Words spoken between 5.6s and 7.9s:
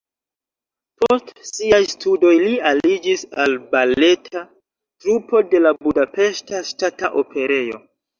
la Budapeŝta Ŝtata Operejo.